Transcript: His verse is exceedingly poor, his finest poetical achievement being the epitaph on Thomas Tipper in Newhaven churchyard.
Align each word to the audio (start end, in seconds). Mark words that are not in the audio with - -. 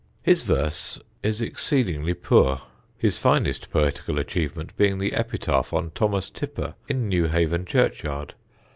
His 0.23 0.41
verse 0.41 0.99
is 1.21 1.41
exceedingly 1.41 2.15
poor, 2.15 2.63
his 2.97 3.19
finest 3.19 3.69
poetical 3.69 4.17
achievement 4.17 4.75
being 4.75 4.97
the 4.97 5.13
epitaph 5.13 5.73
on 5.73 5.91
Thomas 5.91 6.31
Tipper 6.31 6.73
in 6.87 7.07
Newhaven 7.07 7.65
churchyard. 7.67 8.33